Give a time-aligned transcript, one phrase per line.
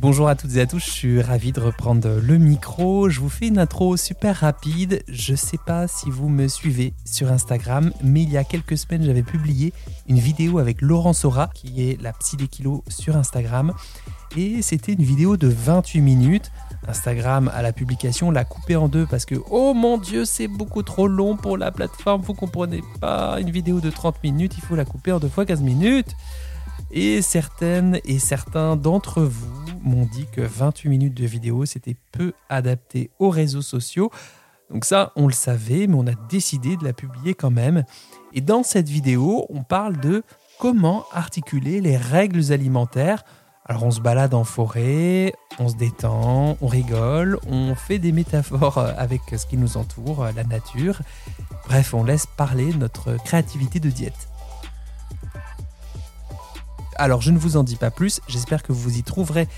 [0.00, 3.10] Bonjour à toutes et à tous, je suis ravi de reprendre le micro.
[3.10, 5.02] Je vous fais une intro super rapide.
[5.08, 9.04] Je sais pas si vous me suivez sur Instagram, mais il y a quelques semaines,
[9.04, 9.74] j'avais publié
[10.08, 13.74] une vidéo avec Laurent Sora, qui est la psy des kilos sur Instagram.
[14.38, 16.50] Et c'était une vidéo de 28 minutes.
[16.88, 20.82] Instagram à la publication l'a coupé en deux parce que oh mon dieu c'est beaucoup
[20.82, 24.76] trop long pour la plateforme, vous comprenez pas, une vidéo de 30 minutes, il faut
[24.76, 26.16] la couper en deux fois 15 minutes.
[26.90, 32.32] Et certaines et certains d'entre vous m'ont dit que 28 minutes de vidéo, c'était peu
[32.48, 34.10] adapté aux réseaux sociaux.
[34.70, 37.84] Donc ça, on le savait, mais on a décidé de la publier quand même.
[38.32, 40.22] Et dans cette vidéo, on parle de
[40.58, 43.24] comment articuler les règles alimentaires.
[43.66, 48.78] Alors on se balade en forêt, on se détend, on rigole, on fait des métaphores
[48.78, 51.00] avec ce qui nous entoure, la nature.
[51.66, 54.29] Bref, on laisse parler notre créativité de diète.
[57.00, 59.48] Alors je ne vous en dis pas plus, j'espère que vous y trouverez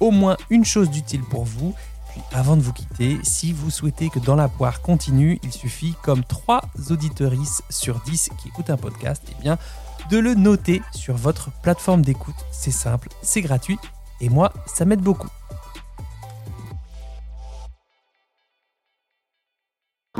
[0.00, 1.74] au moins une chose d'utile pour vous.
[2.10, 5.94] Puis avant de vous quitter, si vous souhaitez que Dans la poire continue, il suffit,
[6.02, 9.56] comme 3 auditorices sur 10 qui écoutent un podcast, eh bien,
[10.10, 12.34] de le noter sur votre plateforme d'écoute.
[12.52, 13.78] C'est simple, c'est gratuit
[14.20, 15.30] et moi, ça m'aide beaucoup.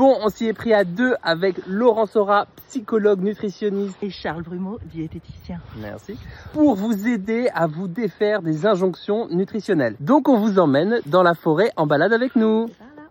[0.01, 4.01] Bon, on s'y est pris à deux avec Laurent Sora, psychologue nutritionniste.
[4.01, 5.61] Et Charles Brumeau, diététicien.
[5.77, 6.17] Merci.
[6.53, 9.95] Pour vous aider à vous défaire des injonctions nutritionnelles.
[9.99, 12.65] Donc on vous emmène dans la forêt en balade avec nous.
[12.65, 13.09] Voilà.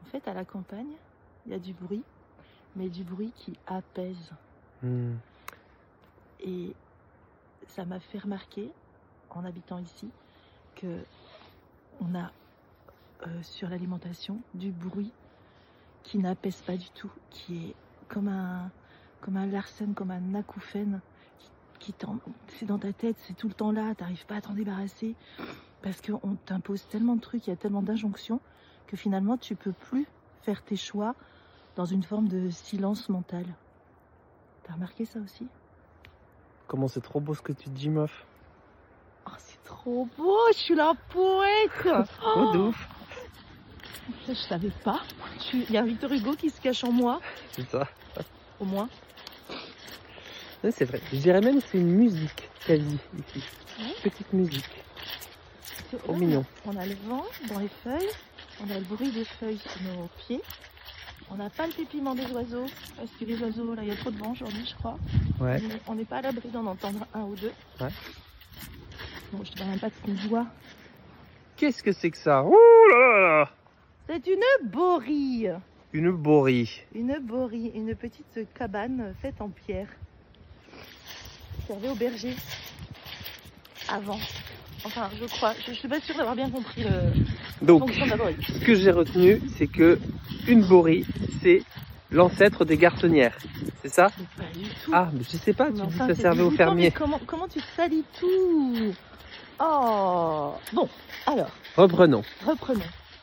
[0.00, 0.86] En fait, à la campagne,
[1.44, 2.02] il y a du bruit,
[2.76, 4.32] mais du bruit qui apaise.
[4.82, 5.14] Hmm.
[6.40, 6.74] Et
[7.68, 8.70] ça m'a fait remarquer,
[9.30, 10.08] en habitant ici,
[10.76, 10.98] que
[12.00, 12.32] on a
[13.26, 15.12] euh, sur l'alimentation du bruit
[16.02, 17.74] qui n'apaise pas du tout, qui est
[18.08, 18.70] comme un,
[19.20, 21.00] comme un larsen, comme un acouphène,
[21.78, 22.06] qui, qui
[22.48, 25.14] c'est dans ta tête, c'est tout le temps là, t'arrives pas à t'en débarrasser,
[25.82, 28.40] parce qu'on t'impose tellement de trucs, il y a tellement d'injonctions,
[28.88, 30.06] que finalement tu peux plus
[30.42, 31.14] faire tes choix
[31.76, 33.44] dans une forme de silence mental.
[34.64, 35.46] T'as remarqué ça aussi?
[36.66, 38.24] Comment c'est trop beau ce que tu dis, meuf.
[39.26, 42.06] Oh, c'est trop beau, je suis la poète
[42.36, 42.88] Oh, de ouf.
[44.28, 45.00] Je savais pas.
[45.52, 47.20] Il y a Victor Hugo qui se cache en moi,
[47.52, 47.88] C'est ça.
[48.60, 48.88] au moins.
[50.70, 51.00] C'est vrai.
[51.12, 53.44] Je dirais même que c'est une musique quasi ici.
[53.80, 53.94] Ouais.
[54.02, 54.70] Petite musique.
[55.98, 56.44] Trop a- mignon.
[56.64, 58.08] On a le vent dans les feuilles,
[58.64, 60.40] on a le bruit des feuilles sous nos pieds.
[61.32, 63.96] On n'a pas le pépiment des oiseaux, parce que les oiseaux, là, il y a
[63.96, 64.98] trop de vent aujourd'hui, je crois.
[65.40, 65.58] Ouais.
[65.66, 67.52] Mais On n'est pas à l'abri d'en entendre un ou deux.
[67.80, 67.88] Ouais.
[69.32, 70.46] Bon, je te parle même pas de ce qu'on voit.
[71.56, 72.44] Qu'est-ce que c'est que ça?
[72.44, 72.52] Ouh
[72.90, 73.50] là là là
[74.08, 75.54] C'est une borille.
[75.94, 76.82] Une borie.
[76.94, 79.88] Une borie, une petite cabane faite en pierre.
[81.66, 82.36] Servait aux bergers.
[83.88, 84.18] Avant.
[84.84, 85.54] Enfin, je crois.
[85.66, 88.36] Je, je suis pas sûre d'avoir bien compris le Donc, fonction de la borie.
[88.46, 89.98] ce que j'ai retenu, c'est que
[90.48, 91.04] une borie,
[91.42, 91.62] c'est
[92.10, 93.36] l'ancêtre des garçonnières.
[93.82, 94.90] C'est ça Mais pas du tout.
[94.94, 96.90] Ah, mais je sais pas, tu Mais dis enfin, que ça servait aux fermiers.
[96.90, 98.92] Comment, comment tu salis tout?
[99.60, 100.88] Oh Bon,
[101.26, 102.22] alors, Reprenons.
[102.44, 102.80] reprenons.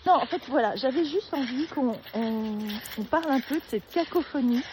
[0.07, 2.57] Non, en fait, voilà, j'avais juste envie qu'on on,
[2.97, 4.63] on parle un peu de cette cacophonie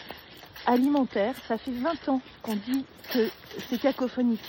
[0.67, 1.33] alimentaire.
[1.47, 3.29] Ça fait 20 ans qu'on dit que
[3.69, 4.43] c'est cacophonique,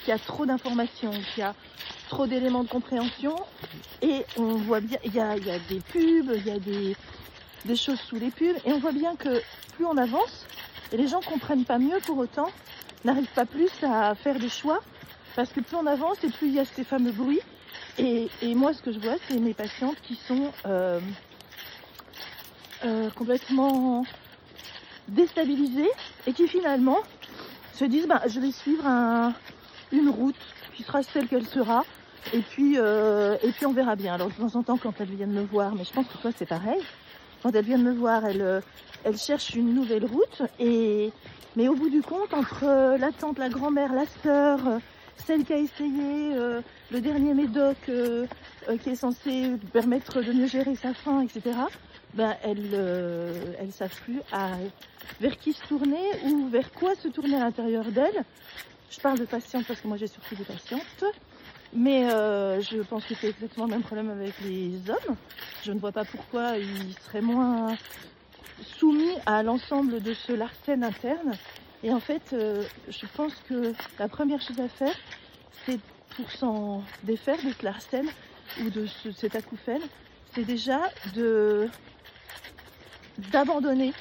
[0.00, 1.54] qu'il y a trop d'informations, qu'il y a
[2.08, 3.36] trop d'éléments de compréhension.
[4.00, 6.58] Et on voit bien, il y a, il y a des pubs, il y a
[6.58, 6.96] des,
[7.66, 8.56] des choses sous les pubs.
[8.64, 9.42] Et on voit bien que
[9.74, 10.46] plus on avance,
[10.92, 12.48] et les gens comprennent pas mieux pour autant,
[13.04, 14.80] n'arrivent pas plus à faire des choix.
[15.36, 17.40] Parce que plus on avance et plus il y a ces fameux bruits.
[17.98, 21.00] Et, et moi, ce que je vois, c'est mes patientes qui sont euh,
[22.84, 24.04] euh, complètement
[25.08, 25.90] déstabilisées
[26.26, 26.98] et qui finalement
[27.72, 29.32] se disent bah, je vais suivre un-
[29.92, 30.34] une route
[30.74, 31.84] qui sera celle qu'elle sera.
[32.32, 34.14] Et puis, euh, et puis on verra bien.
[34.14, 36.30] Alors de temps en temps, quand elles viennent me voir, mais je pense que toi
[36.36, 36.80] c'est pareil,
[37.42, 38.60] quand elles viennent me voir, elles, euh,
[39.04, 40.42] elles cherchent une nouvelle route.
[40.58, 41.12] Et,
[41.56, 44.58] mais au bout du compte, entre euh, la tante, la grand-mère, la sœur,
[45.26, 46.34] celle qui a essayé
[46.90, 51.56] le dernier médoc qui est censé permettre de mieux gérer sa faim, etc.,
[52.14, 54.50] ben, elles euh, elles savent plus à,
[55.20, 58.24] vers qui se tourner ou vers quoi se tourner à l'intérieur d'elles.
[58.90, 61.04] Je parle de patientes parce que moi j'ai surtout des patientes.
[61.76, 65.16] Mais euh, je pense que c'est exactement le même problème avec les hommes.
[65.64, 67.76] Je ne vois pas pourquoi ils seraient moins
[68.78, 71.32] soumis à l'ensemble de ce larcène interne.
[71.82, 74.94] Et en fait, euh, je pense que la première chose à faire,
[75.66, 75.80] c'est
[76.16, 78.06] pour s'en défaire de ce larcène,
[78.62, 79.82] ou de ce- cet acouphène,
[80.32, 80.80] c'est déjà
[81.16, 81.68] de
[83.30, 83.92] d'abandonner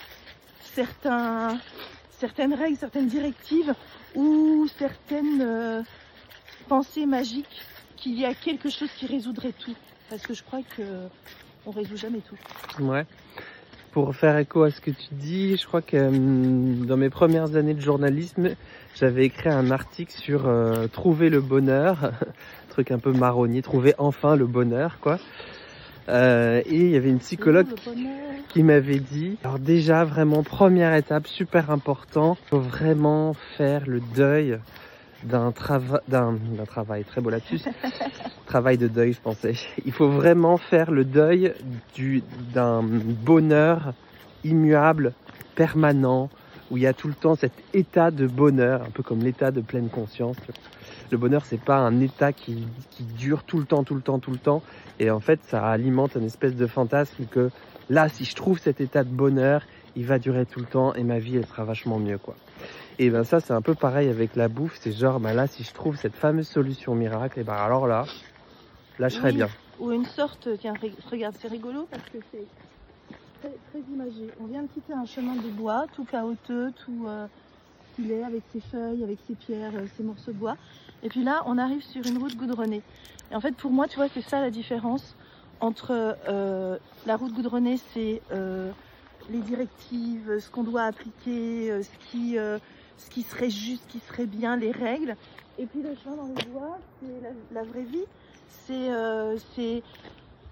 [0.62, 1.60] certains,
[2.20, 3.74] certaines règles, certaines directives
[4.16, 5.82] ou certaines euh,
[6.68, 7.62] pensées magiques
[7.98, 9.76] qu'il y a quelque chose qui résoudrait tout.
[10.10, 10.84] Parce que je crois que
[11.66, 12.84] on résout jamais tout.
[12.84, 13.06] Ouais.
[13.92, 17.56] Pour faire écho à ce que tu dis, je crois que hum, dans mes premières
[17.56, 18.56] années de journalisme,
[18.96, 22.12] j'avais écrit un article sur euh, trouver le bonheur,
[22.70, 25.20] truc un peu marronnier, trouver enfin le bonheur, quoi.
[26.10, 27.68] Euh, et il y avait une psychologue
[28.50, 34.60] qui m'avait dit, alors déjà vraiment première étape super important, faut vraiment faire le deuil
[35.24, 37.62] d'un travail, d'un travail très beau lapsus,
[38.46, 39.56] travail de deuil je pensais.
[39.86, 41.54] Il faut vraiment faire le deuil
[41.96, 42.22] du
[42.54, 43.94] d'un bonheur
[44.44, 45.14] immuable,
[45.56, 46.30] permanent,
[46.70, 49.52] où il y a tout le temps cet état de bonheur, un peu comme l'état
[49.52, 50.38] de pleine conscience.
[51.12, 54.20] Le bonheur c'est pas un état qui, qui dure tout le temps, tout le temps,
[54.20, 54.64] tout le temps,
[55.00, 57.52] et en fait ça alimente une espèce de fantasme que
[57.90, 59.66] là, si je trouve cet état de bonheur,
[59.96, 62.38] il va durer tout le temps et ma vie, elle sera vachement mieux, quoi.
[63.00, 64.78] Et ben ça, c'est un peu pareil avec la bouffe.
[64.80, 68.10] C'est genre, ben là, si je trouve cette fameuse solution miracle, et ben alors là,
[69.00, 69.38] là, je serais Oui.
[69.38, 69.50] bien.
[69.80, 72.48] Ou une sorte, tiens, regarde, c'est rigolo parce que c'est
[73.34, 74.34] très, très imagé.
[74.38, 77.28] On vient de quitter un chemin de bois, tout chaotique, tout euh,
[77.96, 80.58] filé, avec ses feuilles, avec ses pierres, euh, ses morceaux de bois.
[81.04, 82.82] Et puis là, on arrive sur une route goudronnée.
[83.32, 85.16] Et en fait, pour moi, tu vois, c'est ça la différence
[85.60, 88.72] entre euh, la route goudronnée, c'est euh,
[89.30, 94.00] les directives, ce qu'on doit appliquer, euh, ce qui, ce qui serait juste, ce qui
[94.00, 95.16] serait bien, les règles.
[95.58, 98.06] Et puis le chemin dans les bois, c'est la, vraie vie
[98.66, 99.84] c'est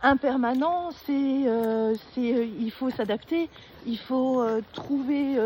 [0.01, 3.50] impermanent, c'est il faut s'adapter,
[3.86, 4.44] il faut
[4.74, 5.38] trouver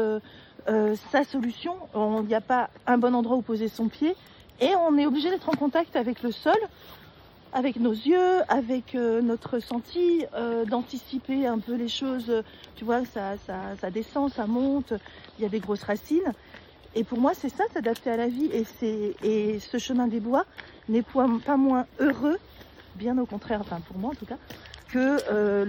[1.12, 1.76] sa solution.
[1.94, 4.16] Il n'y a pas un bon endroit où poser son pied
[4.62, 6.58] et on est obligé d'être en contact avec le sol,
[7.54, 12.44] avec nos yeux, avec euh, notre ressenti, euh, d'anticiper un peu les choses.
[12.76, 14.94] Tu vois, ça, ça, ça descend, ça monte,
[15.38, 16.34] il y a des grosses racines.
[16.96, 18.50] Et pour moi, c'est ça, s'adapter à la vie.
[18.54, 20.46] Et, c'est et ce chemin des bois
[20.88, 22.38] n'est pas moins heureux,
[22.96, 24.38] bien au contraire, enfin pour moi en tout cas,
[24.96, 25.66] que, euh,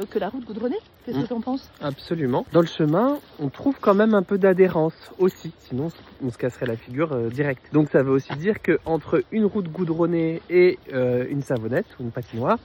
[0.00, 0.78] le, que la route goudronnée.
[1.04, 1.22] Qu'est-ce Mm.
[1.22, 1.70] que tu en penses?
[1.82, 2.46] Absolument.
[2.52, 5.88] Dans le chemin, on trouve quand même un peu d'adhérence aussi, sinon
[6.24, 7.62] on se casserait la figure euh, direct.
[7.74, 12.04] Donc ça veut aussi dire que entre une route goudronnée et euh, une savonnette ou
[12.04, 12.58] une patinoire,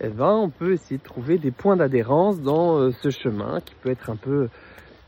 [0.00, 3.74] eh ben, on peut essayer de trouver des points d'adhérence dans euh, ce chemin qui
[3.76, 4.48] peut être un peu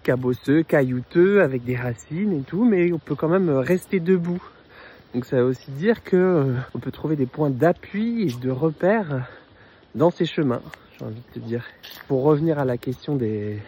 [0.04, 4.40] cabosseux, caillouteux, avec des racines et tout, mais on peut quand même rester debout.
[5.12, 9.26] Donc ça veut aussi dire que on peut trouver des points d'appui et de repère
[9.96, 10.60] dans ces chemins,
[10.98, 11.64] j'ai envie de te dire.
[12.06, 13.58] Pour revenir à la question des,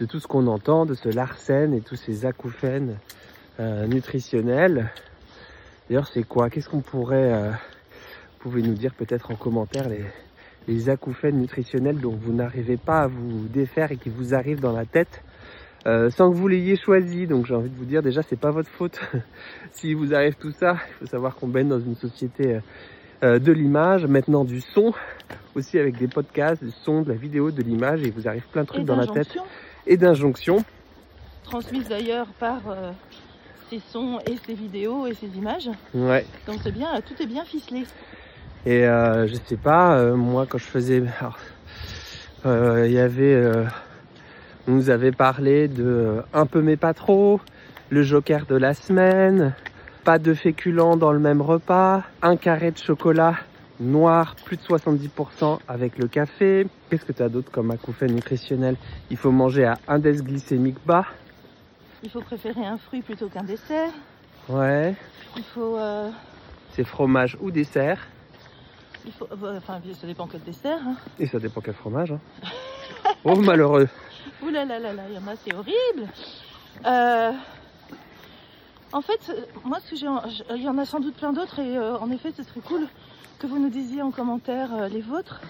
[0.00, 2.96] de tout ce qu'on entend, de ce larsen et tous ces acouphènes
[3.60, 4.90] euh, nutritionnels,
[5.88, 6.50] d'ailleurs c'est quoi?
[6.50, 7.32] Qu'est-ce qu'on pourrait...
[7.32, 10.04] Euh, vous pouvez nous dire peut-être en commentaire les,
[10.66, 14.72] les acouphènes nutritionnels dont vous n'arrivez pas à vous défaire et qui vous arrivent dans
[14.72, 15.22] la tête
[15.86, 17.28] euh, sans que vous l'ayez choisi.
[17.28, 18.98] Donc j'ai envie de vous dire déjà c'est pas votre faute.
[19.70, 22.58] si vous arrive tout ça, il faut savoir qu'on baigne dans une société
[23.22, 24.92] euh, de l'image, maintenant du son,
[25.54, 28.42] aussi avec des podcasts, du son, de la vidéo, de l'image, et il vous arrive
[28.50, 29.36] plein de trucs dans la tête
[29.86, 30.64] et d'injonctions.
[31.44, 32.90] transmises d'ailleurs par euh,
[33.70, 35.70] ces sons et ces vidéos et ces images.
[35.94, 36.26] Ouais.
[36.46, 37.84] Donc c'est bien, tout est bien ficelé.
[38.66, 41.02] Et euh, je sais pas, euh, moi quand je faisais,
[42.44, 43.52] il y avait,
[44.66, 47.40] on nous avait parlé de un peu mais pas trop,
[47.90, 49.54] le joker de la semaine,
[50.04, 53.36] pas de féculents dans le même repas, un carré de chocolat
[53.80, 56.66] noir plus de 70% avec le café.
[56.90, 58.76] Qu'est-ce que tu as d'autre comme acouphène nutritionnel?
[59.10, 61.06] Il faut manger à index glycémique bas.
[62.02, 63.90] Il faut préférer un fruit plutôt qu'un dessert.
[64.48, 64.94] Ouais,
[65.36, 66.10] Il faut, euh,
[66.70, 68.06] c'est fromage ou dessert.
[69.06, 70.78] il faut, euh, enfin ça dépend quel dessert.
[70.84, 70.96] Hein.
[71.20, 72.12] Et ça dépend quel fromage.
[72.12, 72.20] Hein.
[73.24, 73.88] oh malheureux.
[74.42, 76.08] Ouh là là là là, il y en a, c'est horrible.
[76.84, 77.32] Euh,
[78.92, 80.06] en fait, euh, moi, ce que j'ai,
[80.54, 82.86] il y en a sans doute plein d'autres et euh, en effet, ce serait cool
[83.38, 85.40] que vous nous disiez en commentaire euh, les vôtres.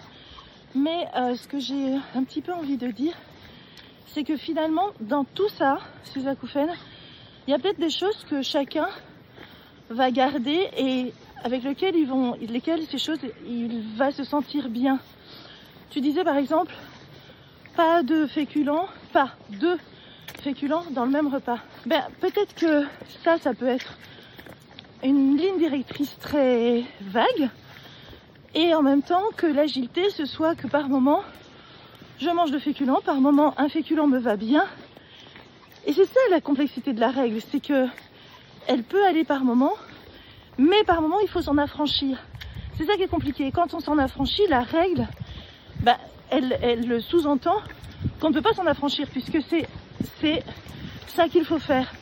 [0.75, 1.07] Mais
[1.37, 3.13] ce que j'ai un petit peu envie de dire,
[4.07, 6.73] c'est que finalement, dans tout ça, ces acouphènes,
[7.47, 8.89] il y a peut-être des choses que chacun
[9.91, 11.13] va garder et
[11.45, 14.99] avec lesquelles ils vont, lesquelles ces choses, il va se sentir bien.
[15.91, 16.73] Tu disais par exemple,
[17.77, 19.77] pas de féculents, pas de
[20.43, 21.59] féculents dans le même repas.
[21.87, 22.85] Ben, peut-être que
[23.25, 23.97] ça, ça peut être
[25.03, 27.51] une ligne directrice très vague,
[28.55, 31.23] et en même temps que l'agilité, ce soit que par moment,
[32.19, 34.65] je mange de féculents, par moment, un féculent me va bien.
[35.87, 37.87] Et c'est ça la complexité de la règle, c'est que
[38.69, 39.73] elle peut aller par moment,
[40.59, 42.19] mais par moment, il faut s'en affranchir.
[42.77, 43.51] C'est ça qui est compliqué.
[43.53, 45.09] Quand on s'en affranchit, la règle,
[45.81, 45.99] bah,
[46.31, 47.57] elle, elle sous-entend
[48.21, 49.67] qu'on ne peut pas s'en affranchir puisque c'est
[50.21, 50.43] c'est
[51.09, 51.93] ça qu'il faut faire.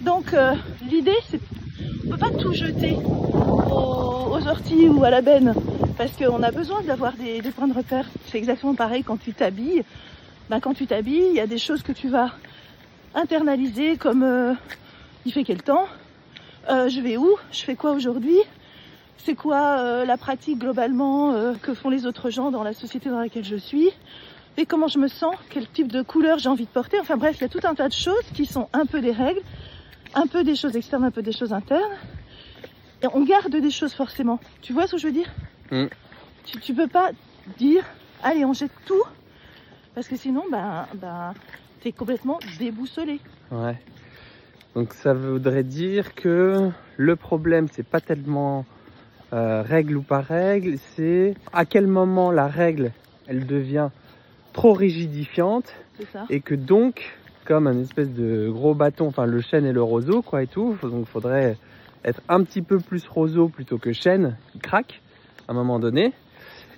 [0.00, 0.54] Donc euh,
[0.90, 1.40] l'idée, c'est
[2.06, 5.54] on peut pas tout jeter aux, orties ou à la benne
[5.96, 8.06] parce qu'on a besoin d'avoir des, points de repère.
[8.26, 9.82] C'est exactement pareil quand tu t'habilles.
[10.50, 12.32] Ben, quand tu t'habilles, il y a des choses que tu vas
[13.14, 14.52] internaliser comme euh,
[15.24, 15.86] il fait quel temps,
[16.70, 18.38] euh, je vais où, je fais quoi aujourd'hui,
[19.16, 23.44] c'est quoi la pratique globalement que font les autres gens dans la société dans laquelle
[23.44, 23.88] je suis,
[24.56, 26.98] et comment je me sens, quel type de couleur j'ai envie de porter.
[27.00, 29.12] Enfin bref, il y a tout un tas de choses qui sont un peu des
[29.12, 29.40] règles,
[30.14, 31.96] un peu des choses externes, un peu des choses internes.
[33.02, 34.38] Et on garde des choses forcément.
[34.62, 35.30] Tu vois ce que je veux dire
[35.70, 35.86] Mm.
[36.44, 37.10] tu, tu peux pas
[37.58, 37.84] dire,
[38.22, 39.02] allez, on jette tout,
[39.94, 41.34] parce que sinon, ben, ben,
[41.80, 43.20] t'es complètement déboussolé.
[43.50, 43.76] Ouais.
[44.74, 48.66] Donc ça voudrait dire que le problème, c'est pas tellement
[49.32, 52.92] euh, règle ou pas règle, c'est à quel moment la règle,
[53.26, 53.90] elle devient
[54.54, 55.70] trop rigidifiante
[56.12, 56.24] ça.
[56.30, 60.22] et que donc, comme un espèce de gros bâton, enfin le chêne et le roseau,
[60.22, 61.58] quoi et tout, donc faudrait
[62.04, 65.02] être un petit peu plus roseau plutôt que chêne qui craque
[65.46, 66.12] à un moment donné,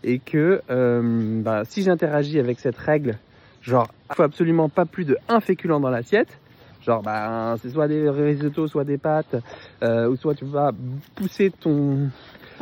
[0.02, 3.18] et que euh, bah, si j'interagis avec cette règle,
[3.62, 6.40] genre, il faut absolument pas plus de un féculent dans l'assiette,
[6.82, 9.36] genre, bah, c'est soit des risottos, soit des pâtes,
[9.82, 10.72] euh, ou soit tu vas
[11.14, 12.10] pousser ton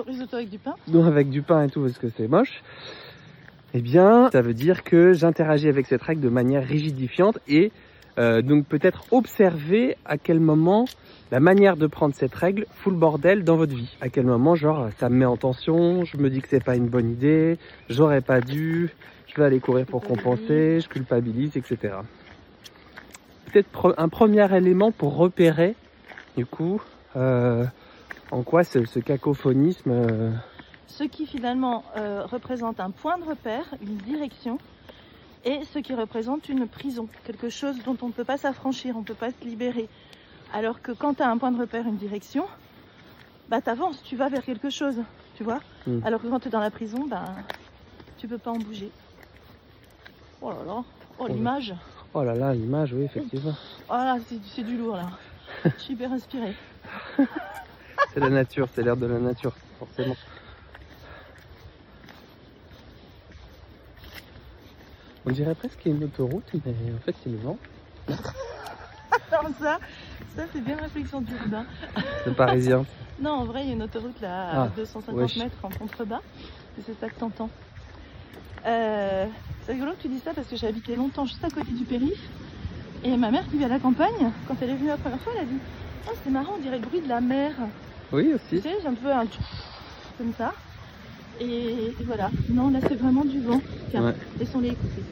[0.06, 0.74] Risotto avec du pain?
[0.88, 2.62] Non avec du pain et tout parce que c'est moche,
[3.76, 7.72] eh bien, ça veut dire que j'interagis avec cette règle de manière rigidifiante et
[8.18, 10.84] euh, donc peut-être observer à quel moment
[11.32, 13.96] la manière de prendre cette règle fout le bordel dans votre vie.
[14.00, 16.76] À quel moment, genre, ça me met en tension, je me dis que c'est pas
[16.76, 17.58] une bonne idée,
[17.90, 18.90] j'aurais pas dû,
[19.26, 21.94] je vais aller courir pour compenser, je culpabilise, etc.
[23.52, 25.74] Peut-être un premier élément pour repérer,
[26.36, 26.80] du coup,
[27.16, 27.64] euh,
[28.30, 30.30] en quoi ce, ce cacophonisme euh,
[30.86, 34.58] Ce qui finalement euh, représente un point de repère, une direction,
[35.44, 39.00] et ce qui représente une prison, quelque chose dont on ne peut pas s'affranchir, on
[39.00, 39.88] ne peut pas se libérer.
[40.52, 42.46] Alors que quand tu as un point de repère, une direction,
[43.48, 44.96] bah t'avances, tu vas vers quelque chose,
[45.36, 45.60] tu vois.
[45.86, 46.00] Mm.
[46.04, 47.24] Alors que quand tu es dans la prison, bah
[48.18, 48.90] tu peux pas en bouger.
[50.40, 50.84] Oh là là,
[51.18, 51.74] oh l'image,
[52.16, 53.54] Oh là là, l'image, oui, effectivement.
[53.88, 55.10] oh là c'est c'est du lourd là.
[55.64, 56.54] Je suis hyper inspirée.
[58.12, 60.14] C'est la nature, c'est l'air de la nature, forcément.
[65.26, 67.56] On dirait presque qu'il y a une autoroute, mais en fait, c'est le vent.
[69.32, 69.78] Non, ça,
[70.36, 71.64] ça c'est bien réflexion d'urbain.
[72.26, 72.84] Le parisien.
[73.20, 75.36] Non, en vrai, il y a une autoroute là à Ah, 250 wesh.
[75.36, 76.20] mètres en contrebas.
[76.78, 77.48] Et c'est ça que t'entends.
[78.66, 79.26] Euh,
[79.64, 81.84] c'est rigolo que tu dis ça parce que j'ai habité longtemps juste à côté du
[81.84, 82.28] périph.
[83.04, 85.32] Et ma mère qui vit à la campagne, quand elle est venue la première fois,
[85.36, 85.58] elle a dit
[86.08, 87.52] Oh, c'est marrant, on dirait le bruit de la mer.
[88.12, 88.60] Oui, Tu aussi.
[88.62, 89.26] sais, j'ai un peu un
[90.18, 90.52] comme ça.
[91.40, 92.30] Et, et voilà.
[92.48, 93.60] Non, là, c'est vraiment du vent.
[93.90, 94.14] Tiens, Ouais.
[94.38, 95.04] laissons-les écouter.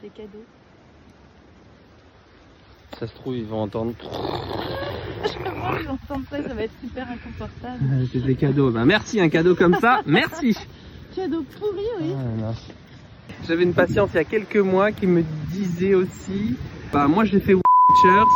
[0.00, 0.46] Des cadeaux.
[2.98, 3.92] Ça se trouve, ils vont entendre.
[4.00, 8.08] Je comprends que j'entends ça, ça va être super inconfortable.
[8.12, 8.70] C'est des cadeaux.
[8.70, 10.00] Ben, merci, un cadeau comme ça.
[10.06, 10.56] Merci.
[11.14, 12.12] Cadeau pourri, oui.
[12.44, 12.52] Ah,
[13.46, 16.56] J'avais une patiente il y a quelques mois qui me disait aussi
[16.92, 18.28] Bah, moi, j'ai fait Witchers.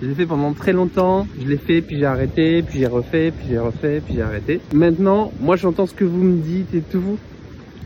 [0.00, 1.26] Je l'ai fait pendant très longtemps.
[1.40, 4.60] Je l'ai fait, puis j'ai arrêté, puis j'ai refait, puis j'ai refait, puis j'ai arrêté.
[4.72, 7.18] Maintenant, moi, j'entends ce que vous me dites et tout.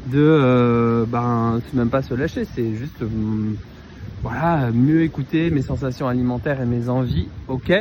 [0.07, 3.57] De, euh, ben, c'est même pas se lâcher, c'est juste, hum,
[4.23, 7.73] voilà, mieux écouter mes sensations alimentaires et mes envies, ok.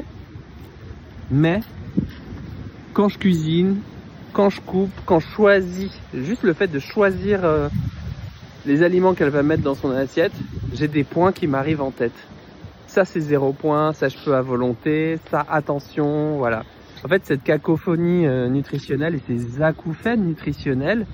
[1.29, 1.61] Mais,
[2.93, 3.77] quand je cuisine,
[4.33, 7.69] quand je coupe, quand je choisis, juste le fait de choisir euh,
[8.65, 10.33] les aliments qu'elle va mettre dans son assiette,
[10.73, 12.27] j'ai des points qui m'arrivent en tête.
[12.87, 16.63] Ça c'est zéro point, ça je peux à volonté, ça attention, voilà.
[17.03, 21.05] En fait cette cacophonie euh, nutritionnelle et ces acouphènes nutritionnels,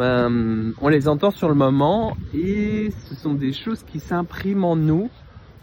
[0.00, 4.76] ben, on les entend sur le moment et ce sont des choses qui s'impriment en
[4.76, 5.10] nous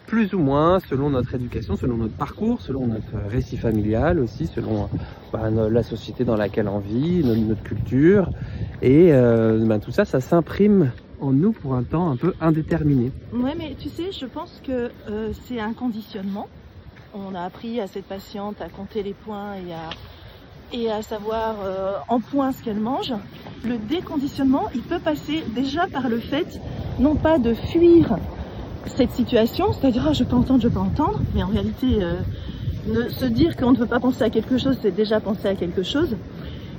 [0.06, 4.88] plus ou moins selon notre éducation, selon notre parcours, selon notre récit familial aussi, selon
[5.34, 8.30] bah, la société dans laquelle on vit, no- notre culture.
[8.82, 13.12] Et euh, ben, tout ça, ça s'imprime en nous pour un temps un peu indéterminé.
[13.34, 16.48] Ouais, mais tu sais, je pense que euh, c'est un conditionnement.
[17.14, 19.90] On a appris à cette patiente à compter les points et à,
[20.74, 23.14] et à savoir euh, en points ce qu'elle mange.
[23.66, 26.60] Le déconditionnement, il peut passer déjà par le fait,
[27.00, 28.18] non pas de fuir
[28.96, 32.14] cette situation, c'est-à-dire ah, je peux entendre, je peux entendre, mais en réalité, euh,
[32.88, 35.56] ne- se dire qu'on ne peut pas penser à quelque chose, c'est déjà penser à
[35.56, 36.16] quelque chose.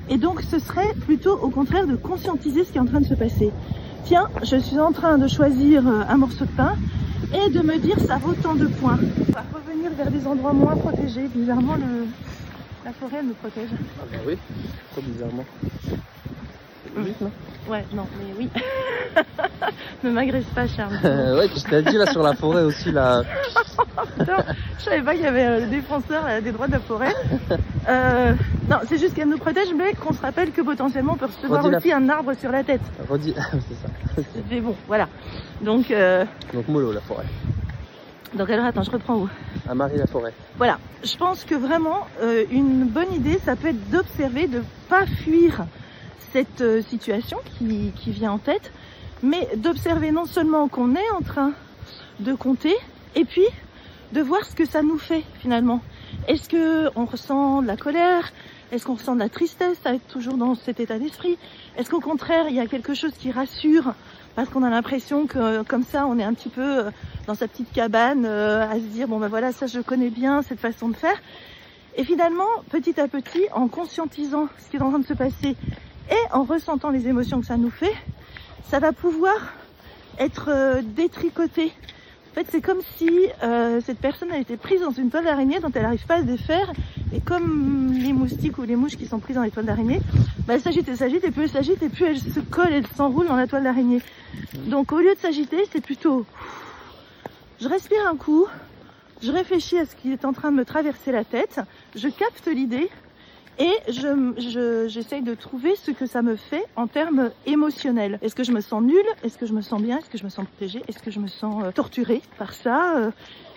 [0.09, 3.07] Et donc, ce serait plutôt au contraire de conscientiser ce qui est en train de
[3.07, 3.51] se passer.
[4.05, 6.73] Tiens, je suis en train de choisir euh, un morceau de pain
[7.35, 8.99] et de me dire ça vaut tant de points.
[9.29, 11.29] On va revenir vers des endroits moins protégés.
[11.35, 12.07] Bizarrement, le,
[12.89, 13.69] la forêt elle nous protège.
[14.01, 14.39] Ah bah oui,
[14.93, 15.45] trop bizarrement.
[16.97, 17.31] Logique, non
[17.69, 18.49] Ouais, non, mais oui.
[20.05, 20.95] ne m'agresse pas, Charles.
[21.05, 23.23] Ouais, je t'ai dit là sur la forêt aussi là.
[24.79, 27.13] Je savais pas qu'il y avait euh, le défenseur euh, des droits de la forêt.
[27.89, 28.33] Euh,
[28.71, 31.63] non, c'est juste qu'elle nous protège, mais qu'on se rappelle que potentiellement on peut recevoir
[31.63, 32.81] Redis la- aussi un arbre sur la tête.
[33.09, 33.75] Redis, c'est
[34.23, 34.23] ça.
[34.51, 35.09] Mais bon, voilà.
[35.61, 37.27] Donc, euh, Donc mollo la forêt.
[38.35, 39.29] Donc alors attends, je reprends où?
[39.69, 40.33] À Marie la forêt.
[40.57, 45.07] Voilà, je pense que vraiment euh, une bonne idée, ça peut être d'observer, de pas
[45.07, 45.67] fuir
[46.33, 48.73] cette euh, situation qui, qui vient en tête,
[49.23, 51.53] mais d'observer non seulement qu'on est en train
[52.21, 52.75] de compter,
[53.15, 53.47] et puis
[54.13, 55.81] de voir ce que ça nous fait finalement.
[56.27, 58.33] Est-ce que on ressent de la colère?
[58.73, 59.79] Est-ce qu'on ressent de la tristesse?
[59.85, 61.39] À être toujours dans cet état d'esprit.
[61.77, 63.95] Est-ce qu'au contraire, il y a quelque chose qui rassure
[64.39, 66.91] parce qu'on a l'impression que comme ça, on est un petit peu euh,
[67.27, 70.43] dans sa petite cabane euh, à se dire bon ben voilà, ça je connais bien
[70.43, 71.21] cette façon de faire.
[71.97, 75.57] Et finalement, petit à petit, en conscientisant ce qui est en train de se passer
[76.09, 77.93] et en ressentant les émotions que ça nous fait,
[78.71, 79.35] ça va pouvoir
[80.21, 81.73] être euh, détricoté.
[82.39, 83.11] Fait, c'est comme si
[83.43, 86.21] euh, cette personne a été prise dans une toile d'araignée dont elle n'arrive pas à
[86.21, 86.71] se défaire.
[87.13, 90.01] Et comme les moustiques ou les mouches qui sont prises dans les toiles d'araignée,
[90.47, 92.87] bah, elle s'agite, elle s'agite, et plus elle s'agite, et plus elle se colle, elle
[92.87, 94.01] s'enroule dans la toile d'araignée.
[94.55, 96.27] Donc au lieu de s'agiter, c'est plutôt...
[97.61, 98.47] Je respire un coup,
[99.21, 101.59] je réfléchis à ce qui est en train de me traverser la tête,
[101.97, 102.89] je capte l'idée,
[103.59, 108.19] et je, je- j'essaye de trouver ce que ça me fait en termes émotionnels.
[108.23, 108.97] Est-ce que je me sens nulle?
[109.23, 109.99] Est-ce que je me sens bien?
[109.99, 110.83] Est-ce que je me sens protégée?
[110.89, 113.11] Est-ce que je me sens euh, torturée par ça Euh,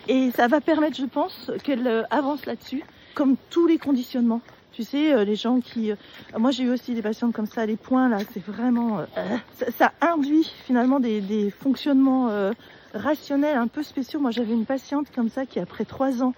[0.08, 4.41] Et ça va permettre, je pense, qu'elle euh, avance là-dessus, comme tous les conditionnements.
[4.73, 5.91] Tu sais, les gens qui...
[6.38, 9.02] moi, j'ai eu aussi des patientes comme ça, les points, là, c'est vraiment...
[9.54, 12.30] ça, ça induit finalement des, des fonctionnements
[12.93, 14.21] rationnels un peu spéciaux.
[14.21, 16.34] Moi, j'avais une patiente comme ça qui, après trois ans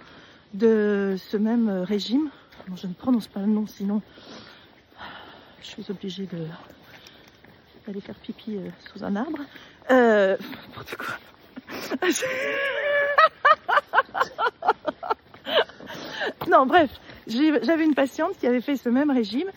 [0.56, 2.30] de ce même régime,
[2.76, 4.02] Je ne prononce pas le nom, sinon
[5.62, 6.48] je suis obligée de
[7.86, 9.40] d'aller faire pipi euh, sous un arbre.
[9.92, 10.38] Euh,
[16.50, 16.90] non, bref,
[17.28, 19.50] j'avais une patiente qui avait fait ce même régime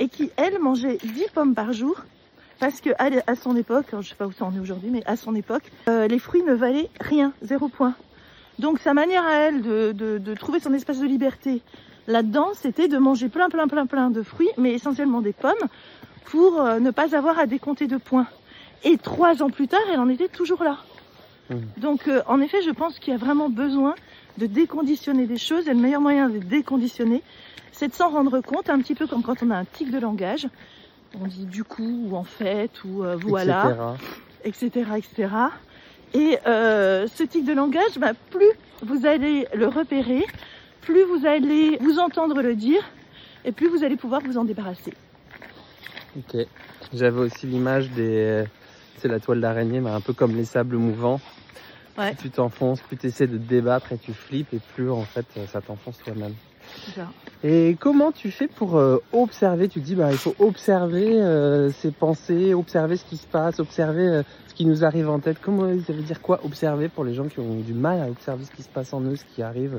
[0.00, 2.00] et qui, elle, mangeait 10 pommes par jour
[2.58, 5.16] parce que à, son époque, je sais pas où ça en est aujourd'hui, mais à
[5.16, 7.92] son époque, euh, les fruits ne valaient rien, zéro point.
[8.58, 11.60] Donc sa manière à elle de trouver son espace de liberté
[12.06, 15.52] là-dedans, c'était de manger plein, plein, plein, plein de fruits, mais essentiellement des pommes,
[16.24, 18.26] pour euh, ne pas avoir à décompter de points.
[18.84, 20.78] Et trois ans plus tard, elle en était toujours là.
[21.50, 21.62] Mhm.
[21.78, 23.94] Donc, euh, en effet, je pense qu'il y a vraiment besoin
[24.38, 27.22] de déconditionner des choses, et le meilleur moyen de déconditionner,
[27.72, 29.98] c'est de s'en rendre compte, un petit peu comme quand on a un tic de
[29.98, 30.48] langage.
[31.20, 33.96] On dit du coup, ou en fait, ou euh, voilà
[34.44, 34.66] Etc.
[34.66, 34.90] etc.
[34.96, 35.28] etc.
[36.12, 38.50] Et euh, ce type de langage, bah, plus
[38.82, 40.24] vous allez le repérer,
[40.84, 42.82] plus vous allez vous entendre le dire,
[43.44, 44.92] et plus vous allez pouvoir vous en débarrasser.
[46.16, 46.46] Ok.
[46.92, 48.44] J'avais aussi l'image des.
[48.98, 51.20] C'est la toile d'araignée, mais un peu comme les sables mouvants.
[51.98, 52.14] Ouais.
[52.14, 55.02] Plus tu t'enfonces, plus tu essaies de te débattre et tu flippes, et plus en
[55.02, 56.34] fait ça t'enfonce toi-même.
[56.86, 57.08] C'est ça.
[57.42, 59.68] Et comment tu fais pour euh, observer?
[59.68, 64.08] Tu dis bah il faut observer euh, ses pensées, observer ce qui se passe, observer
[64.08, 65.36] euh, ce qui nous arrive en tête.
[65.40, 68.44] Comment ça veut dire quoi observer pour les gens qui ont du mal à observer
[68.44, 69.78] ce qui se passe en eux, ce qui arrive?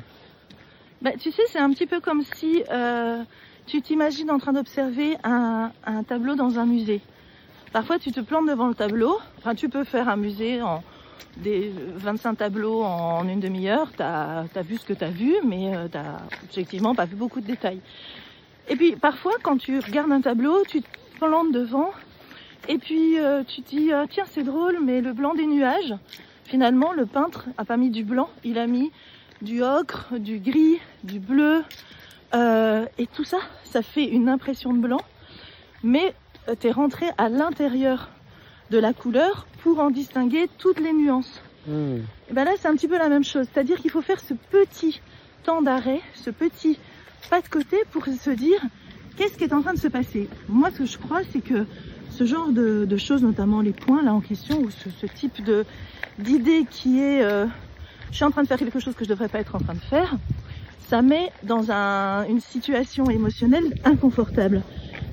[1.05, 3.23] Bah, tu sais, c'est un petit peu comme si euh,
[3.67, 5.69] tu t'imagines en train d'observer un,
[6.07, 6.99] tableau dans un musée.
[7.71, 9.19] Parfois, tu te plantes devant le tableau.
[9.37, 10.83] Enfin, tu peux faire un musée en
[11.37, 13.91] des 25 tableaux en une demi-heure.
[13.95, 15.99] Tu as, vu ce que tu as vu, mais euh, tu
[16.45, 17.81] objectivement pas vu beaucoup de détails.
[18.67, 20.87] Et puis, parfois, quand tu regardes un tableau, tu te
[21.19, 21.91] plantes devant.
[22.67, 25.93] Et puis, euh, tu te dis, ah, tiens, c'est drôle, mais le blanc des nuages,
[26.45, 28.91] finalement, le peintre a pas mis du blanc, il a mis
[29.41, 31.63] du ocre, du gris, du bleu.
[32.33, 35.01] Euh, et tout ça, ça fait une impression de blanc.
[35.83, 36.13] Mais
[36.59, 38.09] tu es rentré à l'intérieur
[38.71, 41.41] de la couleur pour en distinguer toutes les nuances.
[41.67, 41.97] Hmm.
[42.29, 43.47] Et ben là, c'est un petit peu la même chose.
[43.51, 45.01] C'est-à-dire qu'il faut faire ce petit
[45.43, 46.79] temps d'arrêt, ce petit
[47.29, 48.59] pas de côté pour se dire
[49.17, 50.29] qu'est-ce qui est en train de se passer?
[50.47, 51.65] Moi, ce que je crois, c'est que
[52.11, 55.43] ce genre de, de choses, notamment les points là en question, ou ce, ce type
[55.43, 55.65] de
[56.19, 57.45] d'idée qui est euh,
[58.11, 59.73] je suis en train de faire quelque chose que je devrais pas être en train
[59.73, 60.15] de faire,
[60.89, 64.61] ça met dans un, une situation émotionnelle inconfortable.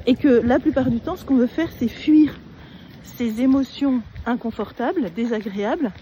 [0.07, 2.35] Et que la plupart du temps, ce qu'on veut faire, c'est fuir
[3.17, 5.93] ces émotions inconfortables, désagréables,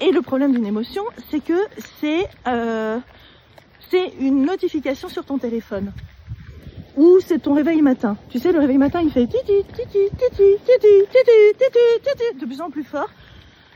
[0.00, 1.66] Et le problème d'une émotion, c'est que
[2.00, 2.98] c'est euh,
[4.18, 5.92] une notification sur ton téléphone.
[6.96, 8.16] Ou c'est ton réveil matin.
[8.30, 9.32] Tu sais, le réveil matin, il fait de
[12.46, 13.10] plus en plus fort.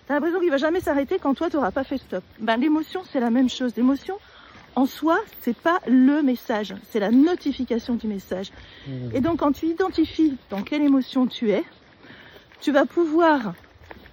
[0.07, 2.23] T'as l'impression qu'il va jamais s'arrêter quand toi, t'auras pas fait stop.
[2.41, 3.73] Ben, l'émotion, c'est la même chose.
[3.77, 4.17] L'émotion,
[4.77, 8.51] en soi, c'est pas le message, c'est la notification du message.
[9.15, 11.63] Et donc, quand tu identifies dans quelle émotion tu es,
[12.61, 13.55] tu vas pouvoir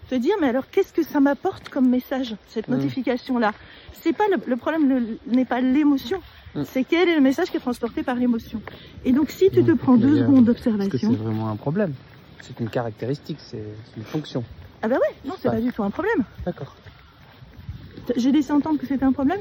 [0.10, 2.78] te dire, mais alors, qu'est-ce que ça m'apporte comme message, cette Mhm.
[2.78, 3.54] notification-là?
[4.02, 6.20] C'est pas le, le problème ne- n'est pas l'émotion,
[6.56, 6.66] Mhm.
[6.66, 8.62] c'est quel est le message qui est transporté par l'émotion.
[9.06, 11.94] Et donc, si tu te prends deux secondes que c'est d'observation, vraiment un problème
[12.42, 13.64] C'est une caractéristique, c'est
[13.96, 14.44] une fonction.
[14.82, 15.56] Ah bah ouais, non, c'est Ouais.
[15.56, 16.24] pas du tout un problème.
[16.46, 16.76] D'accord.
[18.16, 19.40] J'ai laissé entendre que c'était un problème.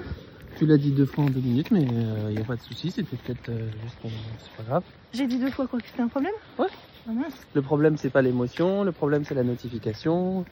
[0.59, 2.91] Tu l'as dit deux fois en deux minutes, mais il n'y a pas de souci,
[2.91, 4.11] c'était peut-être euh, juste pour...
[4.39, 4.83] C'est pas grave.
[5.15, 6.35] J'ai dit deux fois quoi que c'était un problème.
[6.59, 6.67] Ouais.
[7.09, 7.33] Ah mince.
[7.55, 10.45] Le problème, c'est pas l'émotion, le problème, c'est la notification.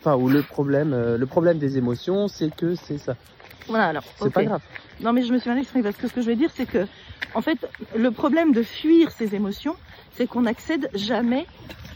[0.00, 3.16] Enfin, ou le problème, euh, le problème des émotions, c'est que c'est ça.
[3.68, 4.04] Voilà, alors.
[4.20, 4.60] C'est pas grave.
[5.00, 6.66] Non, mais je me suis mal exprimée parce que ce que je veux dire, c'est
[6.66, 6.86] que,
[7.34, 7.58] en fait,
[7.96, 9.74] le problème de fuir ces émotions,
[10.12, 11.46] c'est qu'on n'accède jamais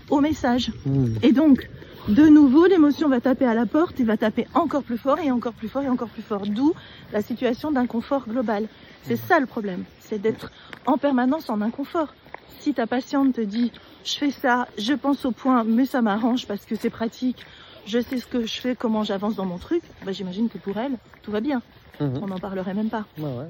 [0.08, 0.72] au message.
[0.86, 1.14] Hmm.
[1.22, 1.68] Et donc,
[2.08, 5.30] de nouveau, l'émotion va taper à la porte, il va taper encore plus fort et
[5.30, 6.46] encore plus fort et encore plus fort.
[6.46, 6.72] D'où
[7.12, 8.66] la situation d'inconfort global.
[9.02, 10.50] C'est ça le problème, c'est d'être
[10.86, 12.14] en permanence en inconfort.
[12.58, 13.72] Si ta patiente te dit,
[14.04, 17.44] je fais ça, je pense au point, mais ça m'arrange parce que c'est pratique,
[17.86, 20.76] je sais ce que je fais, comment j'avance dans mon truc, bah, j'imagine que pour
[20.76, 21.62] elle, tout va bien.
[22.00, 22.20] Mhm.
[22.22, 23.04] On n'en parlerait même pas.
[23.18, 23.48] Ouais, ouais.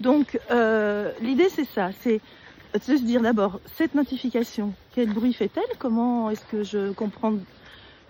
[0.00, 1.90] Donc, euh, l'idée, c'est ça.
[2.00, 2.20] C'est
[2.74, 5.76] de se dire d'abord, cette notification, quel bruit fait-elle?
[5.78, 7.34] Comment est-ce que je comprends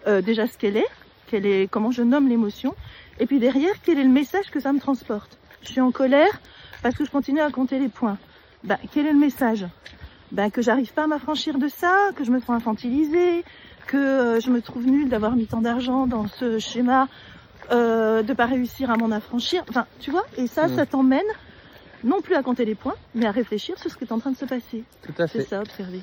[0.06, 0.86] euh, déjà ce qu'elle est,
[1.26, 2.74] quelle est Comment je nomme l'émotion
[3.20, 6.40] Et puis derrière, quel est le message que ça me transporte Je suis en colère
[6.82, 8.18] parce que je continue à compter les points.
[8.64, 9.66] Ben, quel est le message?
[10.32, 13.44] Ben, Que j'arrive pas à m'affranchir de ça, que je me sens infantilisée,
[13.86, 17.08] que euh, je me trouve nulle d'avoir mis tant d'argent dans ce schéma,
[17.70, 19.64] euh, de pas réussir à m'en affranchir.
[19.68, 20.24] Enfin, tu vois?
[20.36, 20.76] Et ça, Mm.
[20.76, 21.20] ça t'emmène
[22.04, 24.30] non plus à compter les points, mais à réfléchir sur ce qui est en train
[24.30, 24.84] de se passer.
[25.02, 25.48] Tout à C'est fait.
[25.48, 26.00] ça, observer.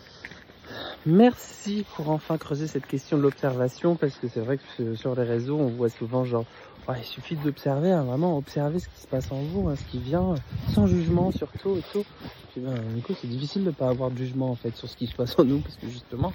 [1.05, 5.23] Merci pour enfin creuser cette question de l'observation, parce que c'est vrai que sur- les
[5.23, 6.45] réseaux, on voit souvent genre,
[6.87, 9.83] Ouais, il suffit d'observer, hein, vraiment observer ce qui se passe en vous, hein, ce
[9.89, 10.35] qui vient,
[10.69, 12.05] sans jugement surtout et tout.
[12.51, 15.07] Puis ben, Nico, c'est difficile de pas avoir de jugement en fait sur ce qui
[15.07, 16.31] se passe en nous, parce que justement,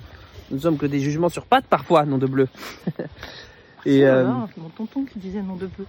[0.50, 2.48] nous sommes que des jugements sur pattes parfois, nom de bleu.
[3.86, 5.86] et Oh euh, là, c'est mon tonton qui disait nom de bleu.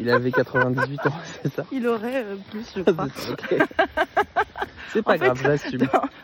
[0.00, 1.12] il avait 98 ans,
[1.44, 1.64] c'est ça?
[1.70, 3.06] Il aurait euh, plus, je crois.
[4.92, 5.80] C'est pas En grave, j'assume.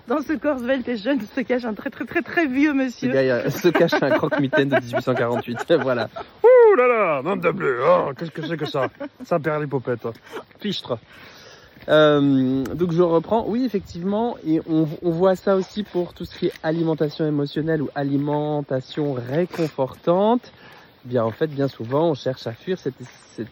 [0.09, 2.73] Dans, dans ce corps svelte et jeune se cache un très très très très vieux
[2.73, 3.11] monsieur.
[3.13, 5.73] gars euh, se cache un croque-mitaine de 1848.
[5.83, 6.09] voilà.
[6.45, 8.89] Ouh là là, nom de bleu, oh, qu'est-ce que c'est que ça?
[9.25, 10.07] Ça perd les popettes.
[10.61, 10.99] Fichtre.
[11.89, 13.45] Euh, donc je reprends.
[13.49, 17.83] Oui, effectivement, et on, on voit ça aussi pour tout ce qui est alimentation émotionnelle
[17.83, 20.53] ou alimentation réconfortante.
[21.05, 22.95] Bien, en fait, bien souvent, on cherche à fuir cette,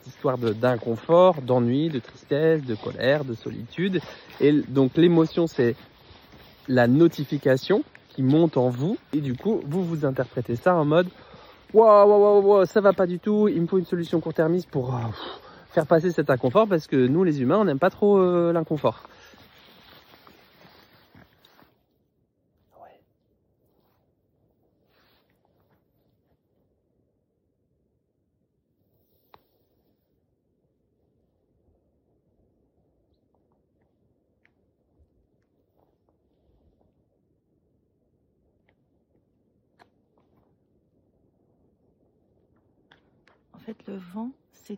[0.06, 4.00] histoire de- d'inconfort, d'ennui, de tristesse, de colère, de solitude.
[4.40, 5.74] Et donc l'émotion, c'est
[6.68, 8.98] la notification qui monte en vous.
[9.14, 11.08] Et du coup, vous vous interprétez ça en mode
[11.72, 13.48] Waouh, waouh, waouh, ça va pas du tout.
[13.48, 14.98] Il me faut une solution court-termiste pour euh,
[15.70, 19.04] faire passer cet inconfort parce que nous, les humains, on n'aime pas trop euh, l'inconfort.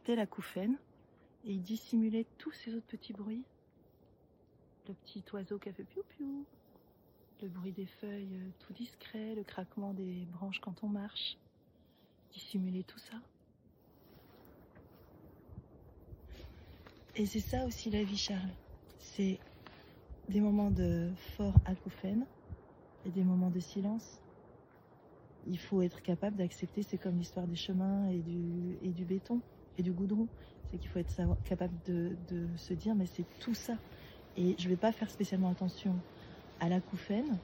[0.00, 0.78] C'était l'acouphène
[1.44, 3.42] et il dissimulait tous ces autres petits bruits.
[4.88, 6.46] Le petit oiseau qui a fait piou-piou,
[7.42, 11.36] le bruit des feuilles euh, tout discret, le craquement des branches quand on marche.
[12.32, 13.16] Dissimuler tout ça.
[17.16, 18.54] Et c'est ça aussi la vie, Charles.
[18.98, 19.38] C'est
[20.28, 22.26] des moments de fort acouphène
[23.04, 24.20] et des moments de silence
[25.46, 29.40] il faut être capable d'accepter, c'est comme l'histoire des chemins et du, et du béton
[29.76, 30.30] et du goudron.
[30.64, 33.80] C'est qu'il faut être capable de, de se dire, mais c'est tout ça.
[34.36, 36.04] Et je vais pas faire spécialement attention
[36.60, 37.42] à l'acouphène,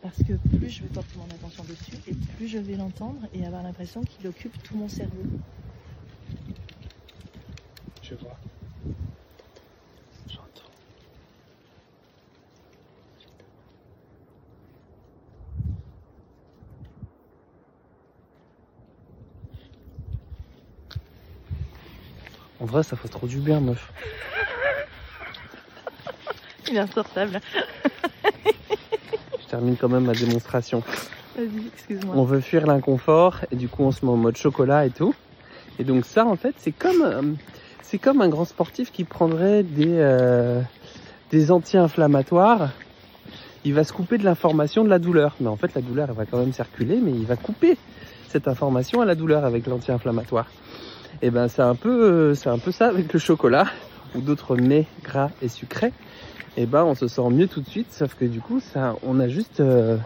[0.00, 3.46] parce que plus je vais porter mon attention dessus, et plus je vais l'entendre et
[3.46, 5.30] avoir l'impression qu'il occupe tout mon cerveau.
[8.00, 8.47] Je vois.
[22.68, 23.92] Vrai, ça fait trop du bien, meuf.
[26.70, 27.40] Il est insortable.
[29.40, 30.82] Je termine quand même ma démonstration.
[31.36, 32.14] Vas-y, excuse-moi.
[32.16, 35.14] on veut fuir l'inconfort et du coup on se met en mode chocolat et tout.
[35.78, 37.22] Et donc ça en fait c'est comme euh,
[37.82, 40.60] c'est comme un grand sportif qui prendrait des euh,
[41.30, 42.70] des anti-inflammatoires.
[43.64, 46.16] Il va se couper de l'information de la douleur, mais en fait la douleur elle
[46.16, 47.78] va quand même circuler, mais il va couper
[48.28, 50.46] cette information à la douleur avec l'anti-inflammatoire.
[51.22, 53.66] Et ben c'est un peu euh, c'est un peu ça avec le chocolat
[54.14, 55.92] ou d'autres mets gras et sucrés.
[56.56, 59.20] Et ben on se sent mieux tout de suite, sauf que du coup ça on
[59.20, 59.98] a juste euh,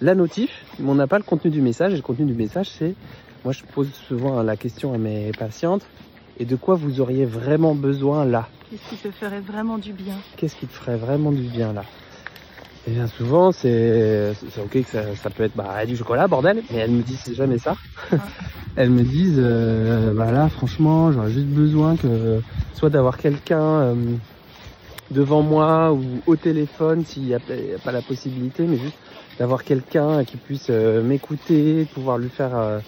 [0.00, 1.92] la notif, mais on n'a pas le contenu du message.
[1.92, 2.96] Et le contenu du message, c'est,
[3.44, 5.88] moi je pose souvent la question à mes patientes,
[6.38, 8.48] et de quoi vous auriez vraiment besoin là?
[8.68, 10.18] Qu'est-ce qui te ferait vraiment du bien?
[10.36, 11.84] Qu'est-ce qui te ferait vraiment du bien là?
[12.86, 16.62] Et bien souvent, c'est, c'est ok que ça, ça peut être bah, du chocolat, bordel,
[16.70, 17.74] mais elles me disent jamais ça.
[18.76, 22.40] elles me disent, euh, bah là franchement, j'aurais juste besoin que
[22.74, 23.94] soit d'avoir quelqu'un euh,
[25.10, 28.96] devant moi ou au téléphone s'il n'y a, pas la possibilité, mais juste
[29.38, 32.78] d'avoir quelqu'un qui puisse euh, m'écouter, de pouvoir lui faire euh,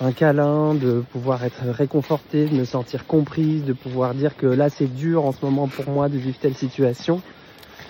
[0.00, 4.70] un câlin, de pouvoir être réconforté, de me sentir comprise, de pouvoir dire que là
[4.70, 7.20] c'est dur en ce moment pour moi de vivre telle situation.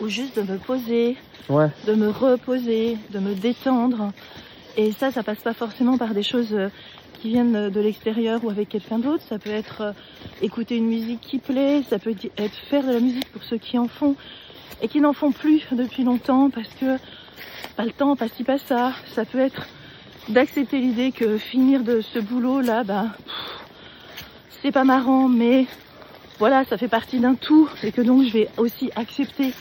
[0.00, 1.16] Ou juste de me poser,
[1.48, 4.12] Ouais, de me reposer, de me détendre.
[4.76, 6.68] Et ça, ça passe pas forcément par des choses euh,
[7.20, 9.22] qui viennent de l'extérieur ou avec quelqu'un d'autre.
[9.28, 9.92] Ça peut être euh,
[10.42, 13.78] écouter une musique qui plaît, ça peut être faire de la musique pour ceux qui
[13.78, 14.14] en font
[14.80, 16.98] et qui n'en font plus depuis longtemps parce que
[17.76, 18.92] pas le temps, pas ci, pas ça.
[19.14, 19.66] Ça peut être
[20.28, 23.06] d'accepter l'idée que finir de ce boulot là, bah,
[24.62, 25.66] c'est pas marrant, mais
[26.38, 29.52] voilà, ça fait partie d'un tout et que donc je vais aussi accepter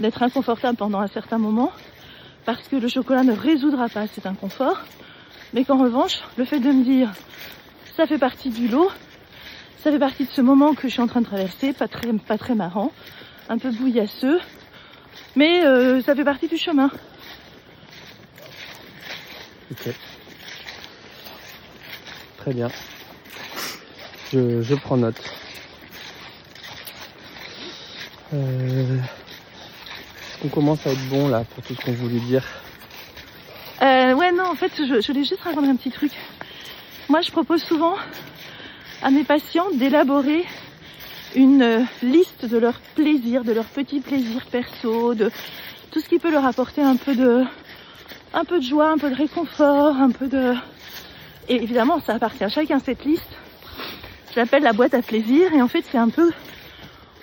[0.00, 1.72] d'être inconfortable pendant un certain moment
[2.44, 4.80] parce que le chocolat ne résoudra pas cet inconfort.
[5.54, 7.10] Mais qu'en revanche, le fait de me dire
[7.96, 8.90] ça fait partie du lot,
[9.82, 12.12] ça fait partie de ce moment que je suis en train de traverser, pas très,
[12.14, 12.90] pas très marrant,
[13.48, 14.40] un peu bouillasseux,
[15.36, 16.90] mais euh, ça fait partie du chemin.
[19.70, 19.94] ok.
[22.38, 22.68] Très bien.
[24.32, 25.20] Je, je prends note.
[28.32, 28.98] Euh,
[30.44, 32.44] on commence à être bon là pour tout ce qu'on voulait dire.
[33.82, 36.12] Euh, ouais, non, en fait, je, je voulais juste raconter un petit truc.
[37.08, 37.94] Moi, je propose souvent
[39.02, 40.44] à mes patients d'élaborer
[41.34, 45.30] une euh, liste de leurs plaisirs, de leurs petits plaisirs perso, de
[45.90, 47.44] tout ce qui peut leur apporter un peu de,
[48.32, 50.54] un peu de joie, un peu de réconfort, un peu de...
[51.48, 53.28] Et évidemment, ça appartient à chacun cette liste.
[54.32, 56.30] Je l'appelle la boîte à plaisir et en fait, c'est un peu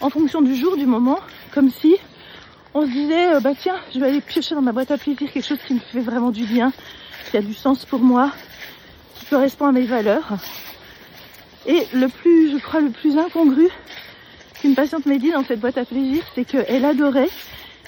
[0.02, 1.20] en fonction du jour, du moment,
[1.52, 1.96] comme si
[2.74, 5.32] on se disait, euh, bah tiens, je vais aller piocher dans ma boîte à plaisir
[5.32, 6.72] quelque chose qui me fait vraiment du bien,
[7.30, 8.32] qui a du sens pour moi,
[9.16, 10.34] qui correspond à mes valeurs.
[11.66, 13.68] Et le plus, je crois, le plus incongru
[14.60, 17.30] qu'une patiente m'ait dit dans cette boîte à plaisir, c'est qu'elle adorait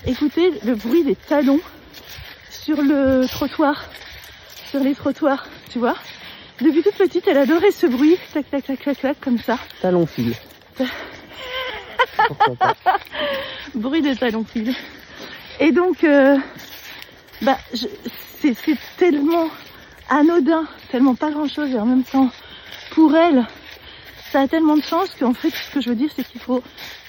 [0.05, 1.59] écouter le bruit des talons
[2.49, 3.85] sur le trottoir,
[4.69, 5.95] sur les trottoirs, tu vois.
[6.59, 9.57] Depuis toute petite, elle adorait ce bruit, tac, tac, tac, tac, tac, comme ça.
[9.81, 10.35] Talon fil.
[13.75, 14.75] Bruit des talons fils.
[15.59, 16.37] Et donc, euh,
[17.41, 17.57] bah,
[18.41, 18.55] c'est
[18.97, 19.49] tellement
[20.09, 22.29] anodin, tellement pas grand chose, et en même temps,
[22.91, 23.45] pour elle,
[24.31, 26.63] ça a tellement de sens qu'en fait, ce que je veux dire, c'est qu'il faut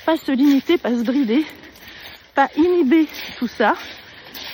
[0.04, 1.44] pas se limiter, pas se brider,
[2.34, 3.74] pas inhiber tout ça,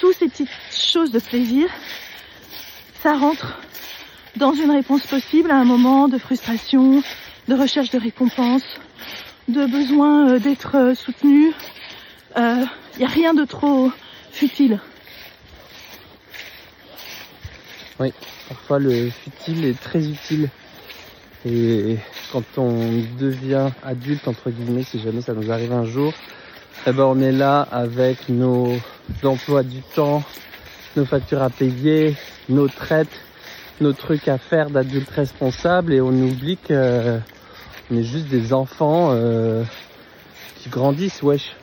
[0.00, 1.68] toutes ces petites choses de plaisir,
[3.02, 3.58] ça rentre
[4.36, 7.02] dans une réponse possible à un moment de frustration,
[7.48, 8.62] de recherche de récompense,
[9.48, 11.52] de besoin euh, d'être euh, soutenu.
[12.36, 13.90] Il n'y a rien de trop
[14.30, 14.78] futile.
[18.48, 20.48] Parfois le futile est très utile.
[21.44, 21.98] Et
[22.32, 26.12] quand on devient adulte, entre guillemets, si jamais ça nous arrive un jour,
[26.86, 28.72] eh ben on est là avec nos
[29.22, 30.22] emplois du temps,
[30.96, 32.16] nos factures à payer,
[32.48, 33.20] nos traites,
[33.80, 37.18] nos trucs à faire d'adultes responsables et on oublie que
[37.96, 39.64] est juste des enfants euh,
[40.58, 41.56] qui grandissent, wesh.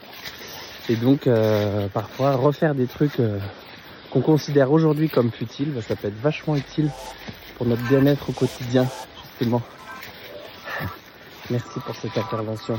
[0.89, 3.39] Et donc euh, parfois refaire des trucs euh,
[4.11, 6.91] qu'on considère aujourd'hui comme futiles, bah, ça peut être vachement utile
[7.57, 8.87] pour notre bien-être au quotidien,
[9.23, 9.61] justement.
[11.49, 12.77] Merci pour cette intervention.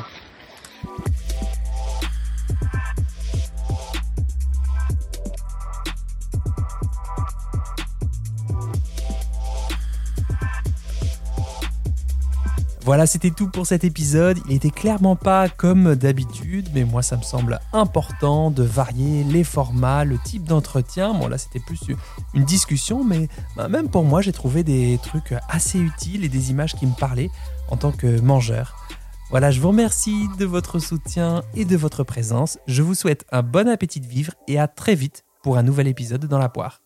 [12.86, 14.38] Voilà, c'était tout pour cet épisode.
[14.46, 19.42] Il était clairement pas comme d'habitude, mais moi ça me semble important de varier les
[19.42, 21.12] formats, le type d'entretien.
[21.12, 21.80] Bon là c'était plus
[22.32, 26.52] une discussion, mais bah, même pour moi j'ai trouvé des trucs assez utiles et des
[26.52, 27.30] images qui me parlaient
[27.72, 28.76] en tant que mangeur.
[29.30, 32.56] Voilà, je vous remercie de votre soutien et de votre présence.
[32.68, 35.88] Je vous souhaite un bon appétit de vivre et à très vite pour un nouvel
[35.88, 36.85] épisode dans la poire.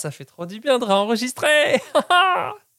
[0.00, 1.82] Ça fait trop du bien de réenregistrer